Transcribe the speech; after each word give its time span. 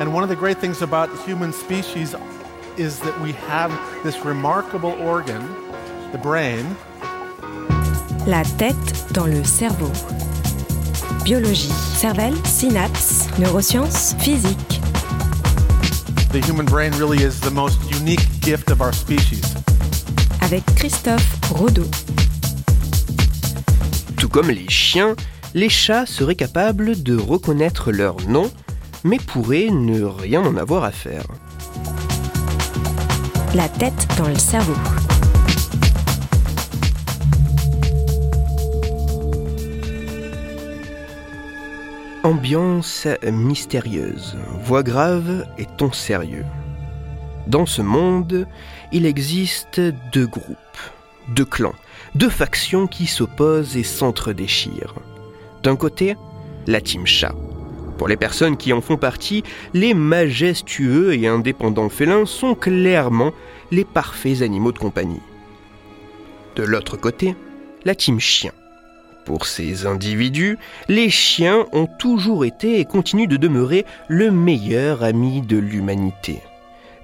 And 0.00 0.14
one 0.14 0.22
of 0.22 0.28
the 0.28 0.36
great 0.36 0.58
things 0.58 0.80
about 0.80 1.10
human 1.26 1.52
species 1.52 2.14
is 2.76 3.00
that 3.00 3.20
we 3.20 3.32
have 3.32 3.72
this 4.04 4.24
remarkable 4.24 4.92
organ, 5.02 5.42
the 6.12 6.18
brain. 6.18 6.64
La 8.24 8.44
tête 8.44 9.12
dans 9.12 9.26
le 9.26 9.42
cerveau. 9.42 9.90
Biologie, 11.24 11.72
cervelle, 11.96 12.36
synapses, 12.44 13.26
neurosciences, 13.40 14.14
physique. 14.20 14.80
The 16.30 16.40
human 16.46 16.66
brain 16.66 16.92
really 16.92 17.24
is 17.24 17.40
the 17.40 17.50
most 17.50 17.80
unique 17.90 18.24
gift 18.40 18.70
of 18.70 18.80
our 18.80 18.92
species. 18.92 19.42
Avec 20.42 20.64
Christophe 20.76 21.26
Rodeau. 21.50 21.88
Tout 24.16 24.28
comme 24.28 24.50
les 24.50 24.68
chiens, 24.68 25.16
les 25.54 25.68
chats 25.68 26.06
seraient 26.06 26.36
capables 26.36 27.02
de 27.02 27.18
reconnaître 27.18 27.90
leur 27.90 28.16
nom, 28.28 28.48
mais 29.04 29.18
pourraient 29.18 29.70
ne 29.70 30.02
rien 30.04 30.42
en 30.44 30.56
avoir 30.56 30.84
à 30.84 30.90
faire. 30.90 31.24
La 33.54 33.68
tête 33.68 34.06
dans 34.18 34.28
le 34.28 34.38
cerveau. 34.38 34.74
Ambiance 42.24 43.06
mystérieuse, 43.30 44.36
voix 44.64 44.82
grave 44.82 45.46
et 45.56 45.64
ton 45.64 45.92
sérieux. 45.92 46.44
Dans 47.46 47.64
ce 47.64 47.80
monde, 47.80 48.46
il 48.92 49.06
existe 49.06 49.80
deux 50.12 50.26
groupes, 50.26 50.56
deux 51.28 51.46
clans, 51.46 51.74
deux 52.14 52.28
factions 52.28 52.86
qui 52.86 53.06
s'opposent 53.06 53.76
et 53.76 53.82
s'entre-déchirent. 53.82 54.96
D'un 55.62 55.76
côté, 55.76 56.16
la 56.66 56.82
team 56.82 57.06
chat. 57.06 57.34
Pour 57.98 58.06
les 58.06 58.16
personnes 58.16 58.56
qui 58.56 58.72
en 58.72 58.80
font 58.80 58.96
partie, 58.96 59.42
les 59.74 59.92
majestueux 59.92 61.14
et 61.14 61.26
indépendants 61.26 61.88
félins 61.88 62.26
sont 62.26 62.54
clairement 62.54 63.32
les 63.72 63.84
parfaits 63.84 64.42
animaux 64.42 64.70
de 64.70 64.78
compagnie. 64.78 65.20
De 66.54 66.62
l'autre 66.62 66.96
côté, 66.96 67.34
la 67.84 67.96
team 67.96 68.20
chien. 68.20 68.52
Pour 69.24 69.46
ces 69.46 69.84
individus, 69.84 70.58
les 70.88 71.10
chiens 71.10 71.66
ont 71.72 71.88
toujours 71.98 72.44
été 72.44 72.78
et 72.78 72.84
continuent 72.84 73.28
de 73.28 73.36
demeurer 73.36 73.84
le 74.06 74.30
meilleur 74.30 75.02
ami 75.02 75.42
de 75.42 75.58
l'humanité. 75.58 76.40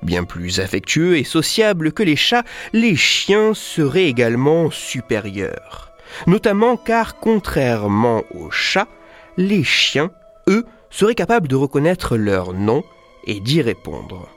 Bien 0.03 0.25
plus 0.25 0.61
affectueux 0.61 1.19
et 1.19 1.25
sociables 1.25 1.93
que 1.93 2.03
les 2.03 2.17
chats, 2.17 2.45
les 2.73 2.95
chiens 2.95 3.53
seraient 3.53 4.07
également 4.07 4.71
supérieurs. 4.71 5.93
Notamment 6.29 6.77
car, 6.77 7.19
contrairement 7.19 8.23
aux 8.33 8.51
chats, 8.51 8.89
les 9.37 9.65
chiens, 9.65 10.11
eux, 10.49 10.65
seraient 10.95 11.17
capables 11.17 11.49
de 11.49 11.57
reconnaître 11.57 12.17
leur 12.17 12.53
nom 12.53 12.85
et 13.25 13.41
d'y 13.41 13.61
répondre. 13.63 14.29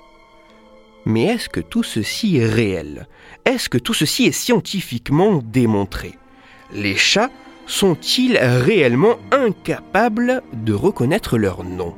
Mais 1.06 1.26
est-ce 1.26 1.50
que 1.50 1.60
tout 1.60 1.84
ceci 1.84 2.38
est 2.38 2.48
réel? 2.48 3.08
Est-ce 3.46 3.70
que 3.70 3.78
tout 3.78 3.94
ceci 3.94 4.26
est 4.26 4.32
scientifiquement 4.32 5.40
démontré? 5.44 6.16
Les 6.74 6.96
chats 6.96 7.30
sont-ils 7.68 8.40
réellement 8.40 9.18
incapables 9.32 10.42
de 10.54 10.74
reconnaître 10.74 11.38
leur 11.38 11.64
nom? 11.64 11.94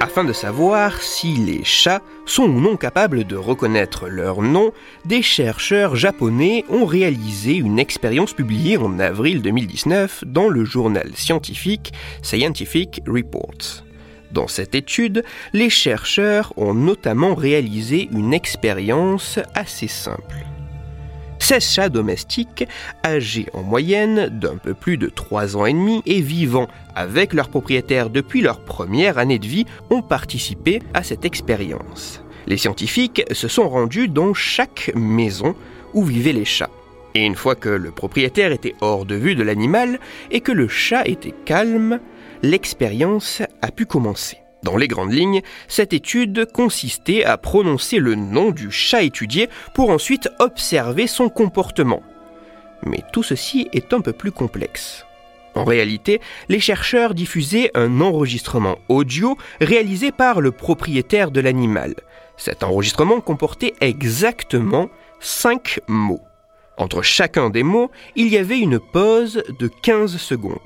Afin 0.00 0.24
de 0.24 0.34
savoir 0.34 1.00
si 1.00 1.34
les 1.34 1.64
chats 1.64 2.02
sont 2.30 2.44
ou 2.44 2.60
non 2.60 2.76
capables 2.76 3.24
de 3.24 3.36
reconnaître 3.36 4.08
leur 4.08 4.40
nom, 4.40 4.72
des 5.04 5.22
chercheurs 5.22 5.96
japonais 5.96 6.64
ont 6.68 6.84
réalisé 6.84 7.56
une 7.56 7.78
expérience 7.78 8.32
publiée 8.32 8.76
en 8.76 8.98
avril 8.98 9.42
2019 9.42 10.24
dans 10.26 10.48
le 10.48 10.64
journal 10.64 11.10
scientifique 11.14 11.92
Scientific 12.22 13.02
Reports. 13.06 13.84
Dans 14.30 14.46
cette 14.46 14.76
étude, 14.76 15.24
les 15.52 15.70
chercheurs 15.70 16.52
ont 16.56 16.74
notamment 16.74 17.34
réalisé 17.34 18.08
une 18.12 18.32
expérience 18.32 19.40
assez 19.54 19.88
simple. 19.88 20.49
16 21.50 21.68
chats 21.68 21.88
domestiques, 21.88 22.64
âgés 23.04 23.48
en 23.54 23.64
moyenne 23.64 24.28
d'un 24.28 24.56
peu 24.56 24.72
plus 24.72 24.96
de 24.98 25.08
3 25.08 25.56
ans 25.56 25.66
et 25.66 25.72
demi 25.72 26.00
et 26.06 26.20
vivant 26.20 26.68
avec 26.94 27.32
leur 27.32 27.48
propriétaire 27.48 28.08
depuis 28.08 28.40
leur 28.40 28.60
première 28.60 29.18
année 29.18 29.40
de 29.40 29.48
vie, 29.48 29.66
ont 29.90 30.00
participé 30.00 30.80
à 30.94 31.02
cette 31.02 31.24
expérience. 31.24 32.22
Les 32.46 32.56
scientifiques 32.56 33.24
se 33.32 33.48
sont 33.48 33.68
rendus 33.68 34.06
dans 34.06 34.32
chaque 34.32 34.92
maison 34.94 35.56
où 35.92 36.04
vivaient 36.04 36.32
les 36.32 36.44
chats. 36.44 36.70
Et 37.16 37.26
une 37.26 37.34
fois 37.34 37.56
que 37.56 37.68
le 37.68 37.90
propriétaire 37.90 38.52
était 38.52 38.76
hors 38.80 39.04
de 39.04 39.16
vue 39.16 39.34
de 39.34 39.42
l'animal 39.42 39.98
et 40.30 40.42
que 40.42 40.52
le 40.52 40.68
chat 40.68 41.02
était 41.04 41.34
calme, 41.46 41.98
l'expérience 42.44 43.42
a 43.60 43.72
pu 43.72 43.86
commencer. 43.86 44.36
Dans 44.62 44.76
les 44.76 44.88
grandes 44.88 45.12
lignes, 45.12 45.42
cette 45.68 45.92
étude 45.92 46.46
consistait 46.52 47.24
à 47.24 47.38
prononcer 47.38 47.98
le 47.98 48.14
nom 48.14 48.50
du 48.50 48.70
chat 48.70 49.02
étudié 49.02 49.48
pour 49.74 49.90
ensuite 49.90 50.28
observer 50.38 51.06
son 51.06 51.28
comportement. 51.28 52.02
Mais 52.84 53.02
tout 53.12 53.22
ceci 53.22 53.68
est 53.72 53.92
un 53.92 54.00
peu 54.00 54.12
plus 54.12 54.32
complexe. 54.32 55.06
En 55.54 55.64
réalité, 55.64 56.20
les 56.48 56.60
chercheurs 56.60 57.14
diffusaient 57.14 57.70
un 57.74 58.00
enregistrement 58.00 58.78
audio 58.88 59.36
réalisé 59.60 60.12
par 60.12 60.40
le 60.40 60.52
propriétaire 60.52 61.30
de 61.30 61.40
l'animal. 61.40 61.94
Cet 62.36 62.62
enregistrement 62.62 63.20
comportait 63.20 63.74
exactement 63.80 64.88
5 65.18 65.80
mots. 65.88 66.22
Entre 66.76 67.02
chacun 67.02 67.50
des 67.50 67.62
mots, 67.62 67.90
il 68.16 68.28
y 68.28 68.38
avait 68.38 68.58
une 68.58 68.78
pause 68.78 69.42
de 69.58 69.68
15 69.82 70.16
secondes. 70.16 70.58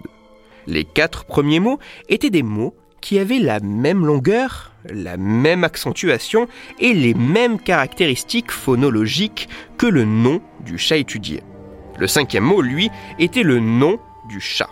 Les 0.67 0.85
quatre 0.85 1.25
premiers 1.25 1.61
mots 1.61 1.79
étaient 2.09 2.31
des 2.31 2.43
mots 2.43 2.75
qui 3.05 3.19
avaient 3.19 3.39
la 3.39 3.61
même 3.61 4.07
longueur, 4.07 4.73
la 4.89 5.19
même 5.19 5.63
accentuation 5.63 6.49
et 6.81 6.95
les 6.95 7.13
mêmes 7.13 7.61
caractéristiques 7.61 8.51
phonologiques 8.51 9.47
que 9.77 9.87
le 9.87 10.07
nom 10.07 10.41
du 10.65 10.79
chat 10.79 10.97
étudié. 10.97 11.43
Le 11.99 12.07
cinquième 12.07 12.45
mot, 12.45 12.63
lui, 12.63 12.89
était 13.19 13.43
le 13.43 13.61
nom 13.61 13.99
du 14.31 14.41
chat. 14.41 14.71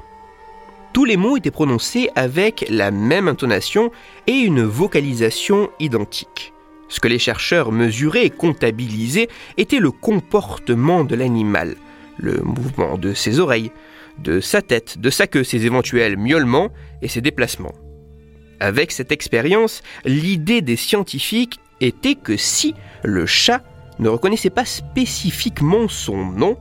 Tous 0.94 1.04
les 1.04 1.18
mots 1.18 1.36
étaient 1.36 1.50
prononcés 1.50 2.08
avec 2.14 2.64
la 2.70 2.90
même 2.90 3.28
intonation 3.28 3.92
et 4.26 4.38
une 4.38 4.62
vocalisation 4.62 5.68
identique. 5.78 6.54
Ce 6.88 7.00
que 7.00 7.08
les 7.08 7.18
chercheurs 7.18 7.70
mesuraient 7.70 8.24
et 8.24 8.30
comptabilisaient 8.30 9.28
était 9.58 9.78
le 9.78 9.90
comportement 9.90 11.04
de 11.04 11.16
l'animal, 11.16 11.76
le 12.16 12.40
mouvement 12.42 12.96
de 12.96 13.12
ses 13.12 13.40
oreilles, 13.40 13.72
de 14.16 14.40
sa 14.40 14.62
tête, 14.62 14.98
de 14.98 15.10
sa 15.10 15.26
queue, 15.26 15.44
ses 15.44 15.66
éventuels 15.66 16.16
miaulements 16.16 16.70
et 17.02 17.08
ses 17.08 17.20
déplacements. 17.20 17.74
Avec 18.62 18.92
cette 18.92 19.10
expérience, 19.10 19.82
l'idée 20.04 20.60
des 20.60 20.76
scientifiques 20.76 21.58
était 21.80 22.14
que 22.14 22.36
si 22.36 22.76
le 23.02 23.26
chat 23.26 23.60
ne 23.98 24.08
reconnaissait 24.08 24.50
pas 24.50 24.64
spécifiquement 24.64 25.88
son 25.88 26.24
nom, 26.26 26.56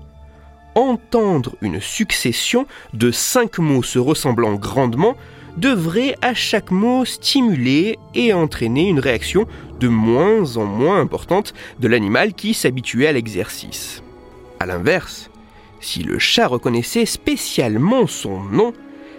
entendre 0.74 1.56
une 1.62 1.80
succession 1.80 2.66
de 2.96 3.12
cinq 3.12 3.60
mots 3.60 3.84
se 3.84 4.00
ressemblant 4.00 4.56
grandement 4.56 5.16
devrait 5.58 6.16
à 6.24 6.34
chaque 6.34 6.72
mot 6.72 7.06
stimuler 7.06 8.00
et 8.16 8.34
entraîner 8.34 8.90
une 8.90 9.00
réaction 9.00 9.46
de 9.80 9.88
moins 9.88 10.58
en 10.58 10.66
moins 10.66 11.00
importante 11.00 11.54
de 11.80 11.88
l'animal 11.88 12.34
qui 12.34 12.56
s'habituait 12.56 13.10
à 13.10 13.12
l'exercice. 13.12 14.02
A 14.60 14.66
l'inverse, 14.66 15.30
si 15.82 16.02
le 16.02 16.18
chat 16.18 16.48
reconnaissait 16.48 17.06
spécialement 17.06 18.08
son 18.08 18.40
nom, 18.40 18.74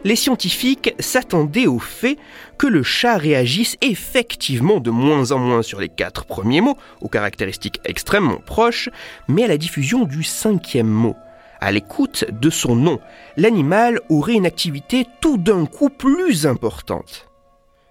les 0.04 0.16
scientifiques 0.16 0.94
s'attendaient 0.98 1.66
au 1.66 1.78
fait 1.78 2.18
que 2.58 2.66
le 2.66 2.82
chat 2.82 3.16
réagisse 3.16 3.76
effectivement 3.80 4.80
de 4.80 4.90
moins 4.90 5.32
en 5.32 5.38
moins 5.38 5.62
sur 5.62 5.80
les 5.80 5.88
quatre 5.88 6.24
premiers 6.24 6.60
mots, 6.60 6.76
aux 7.00 7.08
caractéristiques 7.08 7.80
extrêmement 7.84 8.38
proches, 8.44 8.88
mais 9.28 9.44
à 9.44 9.48
la 9.48 9.58
diffusion 9.58 10.04
du 10.04 10.22
cinquième 10.22 10.88
mot. 10.88 11.16
À 11.60 11.70
l'écoute 11.70 12.24
de 12.28 12.50
son 12.50 12.74
nom, 12.74 12.98
l'animal 13.36 14.00
aurait 14.08 14.34
une 14.34 14.46
activité 14.46 15.06
tout 15.20 15.38
d'un 15.38 15.66
coup 15.66 15.90
plus 15.90 16.46
importante. 16.46 17.28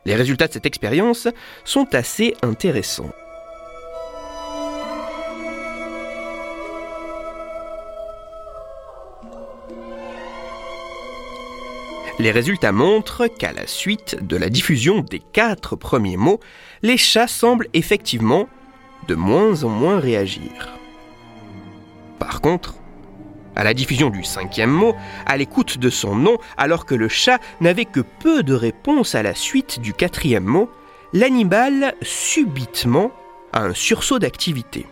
Les 0.06 0.16
résultats 0.16 0.48
de 0.48 0.54
cette 0.54 0.66
expérience 0.66 1.28
sont 1.64 1.94
assez 1.96 2.36
intéressants. 2.42 3.12
Les 12.22 12.30
résultats 12.30 12.72
montrent 12.72 13.26
qu'à 13.26 13.52
la 13.52 13.66
suite 13.66 14.16
de 14.22 14.38
la 14.38 14.50
diffusion 14.50 15.00
des 15.00 15.18
quatre 15.18 15.76
premiers 15.76 16.18
mots, 16.18 16.40
les 16.84 16.96
chats 16.96 17.26
semblent 17.26 17.68
effectivement 17.74 18.48
de 19.08 19.16
moins 19.16 19.64
en 19.64 19.70
moins 19.70 20.00
réagir. 20.00 20.78
Par 22.20 22.40
contre, 22.40 22.76
à 23.56 23.64
la 23.64 23.74
diffusion 23.74 24.12
du 24.12 24.24
cinquième 24.24 24.70
mot, 24.70 24.94
à 25.26 25.36
l'écoute 25.36 25.80
de 25.80 25.90
son 25.90 26.16
nom, 26.16 26.38
alors 26.58 26.86
que 26.86 26.94
le 26.94 27.08
chat 27.08 27.40
n'avait 27.60 27.86
que 27.86 28.02
peu 28.02 28.44
de 28.44 28.54
réponses 28.54 29.16
à 29.16 29.24
la 29.24 29.34
suite 29.34 29.80
du 29.80 29.92
quatrième 29.92 30.44
mot, 30.44 30.70
l'animal 31.14 31.96
subitement 32.04 33.12
a 33.52 33.64
un 33.64 33.74
sursaut 33.74 34.20
d'activité. 34.20 34.86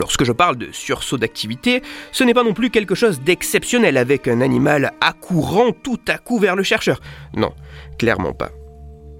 Lorsque 0.00 0.24
je 0.24 0.32
parle 0.32 0.56
de 0.56 0.72
sursaut 0.72 1.18
d'activité, 1.18 1.82
ce 2.10 2.24
n'est 2.24 2.32
pas 2.32 2.42
non 2.42 2.54
plus 2.54 2.70
quelque 2.70 2.94
chose 2.94 3.20
d'exceptionnel 3.20 3.98
avec 3.98 4.28
un 4.28 4.40
animal 4.40 4.94
accourant 5.02 5.72
tout 5.72 6.00
à 6.08 6.16
coup 6.16 6.38
vers 6.38 6.56
le 6.56 6.62
chercheur. 6.62 7.02
Non, 7.36 7.52
clairement 7.98 8.32
pas. 8.32 8.48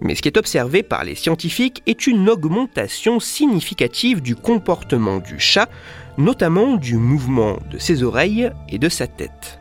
Mais 0.00 0.14
ce 0.14 0.22
qui 0.22 0.28
est 0.28 0.38
observé 0.38 0.82
par 0.82 1.04
les 1.04 1.16
scientifiques 1.16 1.82
est 1.86 2.06
une 2.06 2.30
augmentation 2.30 3.20
significative 3.20 4.22
du 4.22 4.34
comportement 4.34 5.18
du 5.18 5.38
chat, 5.38 5.68
notamment 6.16 6.76
du 6.76 6.96
mouvement 6.96 7.58
de 7.70 7.76
ses 7.76 8.02
oreilles 8.02 8.50
et 8.70 8.78
de 8.78 8.88
sa 8.88 9.06
tête. 9.06 9.60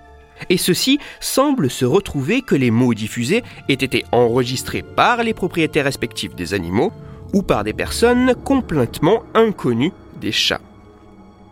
Et 0.49 0.55
ceci 0.55 0.99
semble 1.19 1.69
se 1.69 1.83
retrouver 1.83 2.43
que 2.43 2.55
les 2.55 2.71
mots 2.71 2.93
diffusés 2.93 3.43
aient 3.67 3.73
été 3.73 4.05
enregistrés 4.13 4.83
par 4.83 5.21
les 5.21 5.33
propriétaires 5.33 5.83
respectifs 5.83 6.33
des 6.33 6.53
animaux 6.53 6.93
ou 7.33 7.43
par 7.43 7.65
des 7.65 7.73
personnes 7.73 8.35
complètement 8.45 9.23
inconnues 9.33 9.91
des 10.21 10.31
chats. 10.31 10.61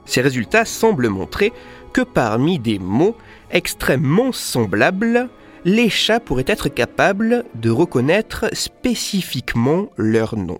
Ces 0.07 0.21
résultats 0.21 0.65
semblent 0.65 1.09
montrer 1.09 1.53
que 1.93 2.01
parmi 2.01 2.57
des 2.57 2.79
mots 2.79 3.15
extrêmement 3.51 4.31
semblables, 4.31 5.29
les 5.65 5.89
chats 5.89 6.19
pourraient 6.19 6.45
être 6.47 6.69
capables 6.69 7.43
de 7.55 7.69
reconnaître 7.69 8.45
spécifiquement 8.53 9.87
leur 9.97 10.35
nom. 10.35 10.59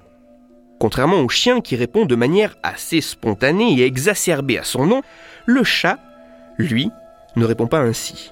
Contrairement 0.80 1.22
au 1.22 1.30
chien 1.30 1.62
qui 1.62 1.76
répond 1.76 2.06
de 2.06 2.16
manière 2.16 2.56
assez 2.62 3.02
spontanée 3.02 3.80
et 3.80 3.86
exacerbée 3.86 4.60
à 4.60 4.64
son 4.64 4.86
nom, 4.86 5.02
le 5.46 5.64
chat, 5.64 5.98
lui, 6.58 6.92
ne 7.36 7.46
répond 7.46 7.68
pas 7.68 7.80
ainsi. 7.80 8.32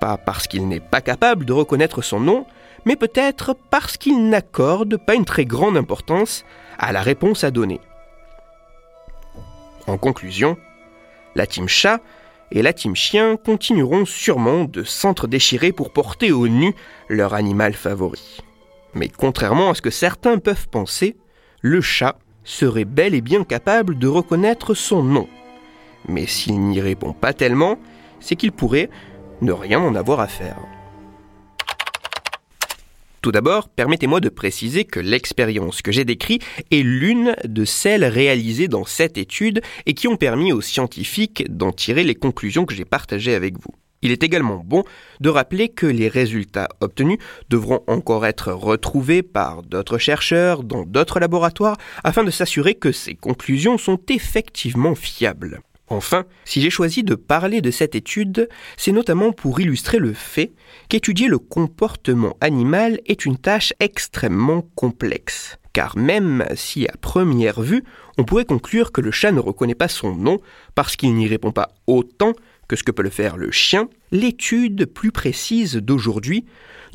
Pas 0.00 0.16
parce 0.16 0.46
qu'il 0.46 0.66
n'est 0.66 0.80
pas 0.80 1.00
capable 1.00 1.44
de 1.44 1.52
reconnaître 1.52 2.02
son 2.02 2.20
nom, 2.20 2.46
mais 2.84 2.96
peut-être 2.96 3.54
parce 3.70 3.96
qu'il 3.96 4.28
n'accorde 4.28 4.96
pas 4.96 5.14
une 5.14 5.24
très 5.24 5.44
grande 5.44 5.76
importance 5.76 6.44
à 6.78 6.92
la 6.92 7.02
réponse 7.02 7.44
à 7.44 7.50
donner. 7.50 7.80
En 9.88 9.96
conclusion, 9.96 10.58
la 11.34 11.46
team 11.46 11.66
chat 11.66 12.00
et 12.52 12.60
la 12.60 12.74
team 12.74 12.94
chien 12.94 13.36
continueront 13.36 14.04
sûrement 14.04 14.64
de 14.64 14.84
s'entre-déchirer 14.84 15.72
pour 15.72 15.92
porter 15.92 16.30
au 16.30 16.46
nu 16.46 16.74
leur 17.08 17.32
animal 17.32 17.72
favori. 17.72 18.38
Mais 18.94 19.08
contrairement 19.08 19.70
à 19.70 19.74
ce 19.74 19.82
que 19.82 19.90
certains 19.90 20.38
peuvent 20.38 20.68
penser, 20.68 21.16
le 21.62 21.80
chat 21.80 22.18
serait 22.44 22.84
bel 22.84 23.14
et 23.14 23.22
bien 23.22 23.44
capable 23.44 23.98
de 23.98 24.08
reconnaître 24.08 24.74
son 24.74 25.02
nom. 25.02 25.26
Mais 26.06 26.26
s'il 26.26 26.60
n'y 26.60 26.80
répond 26.80 27.14
pas 27.14 27.32
tellement, 27.32 27.78
c'est 28.20 28.36
qu'il 28.36 28.52
pourrait 28.52 28.90
ne 29.40 29.52
rien 29.52 29.80
en 29.80 29.94
avoir 29.94 30.20
à 30.20 30.28
faire. 30.28 30.58
Tout 33.28 33.32
d'abord, 33.32 33.68
permettez-moi 33.68 34.20
de 34.20 34.30
préciser 34.30 34.86
que 34.86 35.00
l'expérience 35.00 35.82
que 35.82 35.92
j'ai 35.92 36.06
décrite 36.06 36.42
est 36.70 36.82
l'une 36.82 37.36
de 37.44 37.66
celles 37.66 38.06
réalisées 38.06 38.68
dans 38.68 38.86
cette 38.86 39.18
étude 39.18 39.60
et 39.84 39.92
qui 39.92 40.08
ont 40.08 40.16
permis 40.16 40.50
aux 40.50 40.62
scientifiques 40.62 41.44
d'en 41.54 41.70
tirer 41.70 42.04
les 42.04 42.14
conclusions 42.14 42.64
que 42.64 42.74
j'ai 42.74 42.86
partagées 42.86 43.34
avec 43.34 43.56
vous. 43.58 43.74
Il 44.00 44.12
est 44.12 44.22
également 44.22 44.62
bon 44.64 44.82
de 45.20 45.28
rappeler 45.28 45.68
que 45.68 45.84
les 45.84 46.08
résultats 46.08 46.70
obtenus 46.80 47.18
devront 47.50 47.82
encore 47.86 48.24
être 48.24 48.50
retrouvés 48.50 49.22
par 49.22 49.62
d'autres 49.62 49.98
chercheurs 49.98 50.64
dans 50.64 50.84
d'autres 50.86 51.20
laboratoires 51.20 51.76
afin 52.04 52.24
de 52.24 52.30
s'assurer 52.30 52.76
que 52.76 52.92
ces 52.92 53.14
conclusions 53.14 53.76
sont 53.76 54.00
effectivement 54.08 54.94
fiables. 54.94 55.60
Enfin, 55.90 56.24
si 56.44 56.60
j'ai 56.60 56.70
choisi 56.70 57.02
de 57.02 57.14
parler 57.14 57.60
de 57.60 57.70
cette 57.70 57.94
étude, 57.94 58.48
c'est 58.76 58.92
notamment 58.92 59.32
pour 59.32 59.60
illustrer 59.60 59.98
le 59.98 60.12
fait 60.12 60.52
qu'étudier 60.88 61.28
le 61.28 61.38
comportement 61.38 62.36
animal 62.40 63.00
est 63.06 63.24
une 63.24 63.38
tâche 63.38 63.72
extrêmement 63.80 64.62
complexe. 64.74 65.56
Car 65.72 65.96
même 65.96 66.44
si 66.56 66.86
à 66.86 66.94
première 67.00 67.62
vue, 67.62 67.84
on 68.18 68.24
pourrait 68.24 68.44
conclure 68.44 68.92
que 68.92 69.00
le 69.00 69.10
chat 69.10 69.32
ne 69.32 69.40
reconnaît 69.40 69.74
pas 69.74 69.88
son 69.88 70.14
nom 70.14 70.38
parce 70.74 70.96
qu'il 70.96 71.14
n'y 71.14 71.28
répond 71.28 71.52
pas 71.52 71.70
autant 71.86 72.32
que 72.68 72.76
ce 72.76 72.82
que 72.82 72.92
peut 72.92 73.02
le 73.02 73.10
faire 73.10 73.36
le 73.36 73.50
chien, 73.50 73.88
l'étude 74.12 74.84
plus 74.84 75.10
précise 75.10 75.76
d'aujourd'hui 75.76 76.44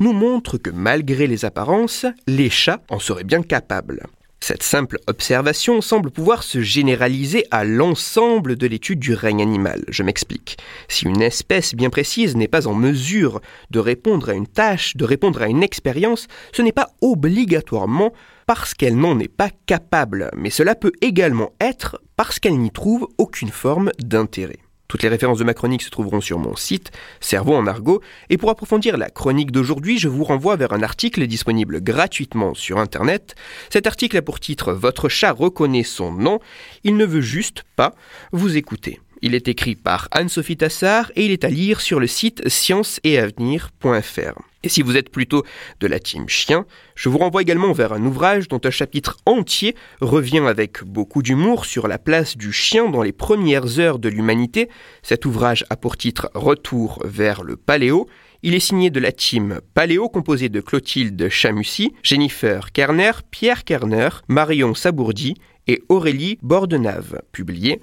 nous 0.00 0.12
montre 0.12 0.58
que 0.58 0.70
malgré 0.70 1.26
les 1.26 1.44
apparences, 1.44 2.06
les 2.26 2.50
chats 2.50 2.82
en 2.88 2.98
seraient 2.98 3.24
bien 3.24 3.42
capables. 3.42 4.06
Cette 4.46 4.62
simple 4.62 4.98
observation 5.06 5.80
semble 5.80 6.10
pouvoir 6.10 6.42
se 6.42 6.60
généraliser 6.60 7.46
à 7.50 7.64
l'ensemble 7.64 8.56
de 8.56 8.66
l'étude 8.66 8.98
du 8.98 9.14
règne 9.14 9.40
animal. 9.40 9.86
Je 9.88 10.02
m'explique. 10.02 10.58
Si 10.86 11.06
une 11.06 11.22
espèce 11.22 11.74
bien 11.74 11.88
précise 11.88 12.36
n'est 12.36 12.46
pas 12.46 12.66
en 12.66 12.74
mesure 12.74 13.40
de 13.70 13.78
répondre 13.78 14.28
à 14.28 14.34
une 14.34 14.46
tâche, 14.46 14.98
de 14.98 15.06
répondre 15.06 15.40
à 15.40 15.48
une 15.48 15.62
expérience, 15.62 16.26
ce 16.52 16.60
n'est 16.60 16.72
pas 16.72 16.90
obligatoirement 17.00 18.12
parce 18.46 18.74
qu'elle 18.74 18.98
n'en 18.98 19.18
est 19.18 19.34
pas 19.34 19.48
capable, 19.64 20.30
mais 20.36 20.50
cela 20.50 20.74
peut 20.74 20.92
également 21.00 21.52
être 21.58 22.02
parce 22.14 22.38
qu'elle 22.38 22.58
n'y 22.58 22.70
trouve 22.70 23.08
aucune 23.16 23.48
forme 23.48 23.92
d'intérêt. 23.98 24.63
Toutes 24.94 25.02
les 25.02 25.08
références 25.08 25.38
de 25.38 25.44
ma 25.44 25.54
chronique 25.54 25.82
se 25.82 25.90
trouveront 25.90 26.20
sur 26.20 26.38
mon 26.38 26.54
site, 26.54 26.92
Cerveau 27.18 27.56
en 27.56 27.66
argot, 27.66 28.00
et 28.30 28.36
pour 28.36 28.50
approfondir 28.50 28.96
la 28.96 29.10
chronique 29.10 29.50
d'aujourd'hui, 29.50 29.98
je 29.98 30.06
vous 30.06 30.22
renvoie 30.22 30.54
vers 30.54 30.72
un 30.72 30.84
article 30.84 31.26
disponible 31.26 31.82
gratuitement 31.82 32.54
sur 32.54 32.78
Internet. 32.78 33.34
Cet 33.70 33.88
article 33.88 34.18
a 34.18 34.22
pour 34.22 34.38
titre 34.38 34.72
Votre 34.72 35.08
chat 35.08 35.32
reconnaît 35.32 35.82
son 35.82 36.12
nom, 36.12 36.38
il 36.84 36.96
ne 36.96 37.04
veut 37.04 37.22
juste 37.22 37.64
pas 37.74 37.96
vous 38.30 38.56
écouter. 38.56 39.00
Il 39.20 39.34
est 39.34 39.48
écrit 39.48 39.74
par 39.74 40.06
Anne-Sophie 40.12 40.58
Tassard 40.58 41.10
et 41.16 41.24
il 41.24 41.32
est 41.32 41.42
à 41.42 41.50
lire 41.50 41.80
sur 41.80 41.98
le 41.98 42.06
site 42.06 42.48
scienceetavenir.fr. 42.48 44.53
Et 44.64 44.70
si 44.70 44.80
vous 44.80 44.96
êtes 44.96 45.10
plutôt 45.10 45.44
de 45.80 45.86
la 45.86 46.00
team 46.00 46.26
chien, 46.26 46.64
je 46.94 47.10
vous 47.10 47.18
renvoie 47.18 47.42
également 47.42 47.72
vers 47.72 47.92
un 47.92 48.02
ouvrage 48.02 48.48
dont 48.48 48.60
un 48.64 48.70
chapitre 48.70 49.18
entier 49.26 49.76
revient 50.00 50.38
avec 50.38 50.82
beaucoup 50.82 51.22
d'humour 51.22 51.66
sur 51.66 51.86
la 51.86 51.98
place 51.98 52.38
du 52.38 52.50
chien 52.50 52.88
dans 52.88 53.02
les 53.02 53.12
premières 53.12 53.78
heures 53.78 53.98
de 53.98 54.08
l'humanité. 54.08 54.70
Cet 55.02 55.26
ouvrage 55.26 55.66
a 55.68 55.76
pour 55.76 55.98
titre 55.98 56.30
Retour 56.34 56.98
vers 57.04 57.42
le 57.42 57.56
Paléo. 57.56 58.08
Il 58.42 58.54
est 58.54 58.60
signé 58.60 58.88
de 58.88 59.00
la 59.00 59.12
team 59.12 59.60
Paléo 59.74 60.08
composée 60.08 60.48
de 60.48 60.62
Clotilde 60.62 61.28
Chamussy, 61.28 61.92
Jennifer 62.02 62.72
Kerner, 62.72 63.12
Pierre 63.30 63.64
Kerner, 63.64 64.08
Marion 64.28 64.74
Sabourdi 64.74 65.34
et 65.66 65.82
Aurélie 65.90 66.38
Bordenave, 66.40 67.20
publié 67.32 67.82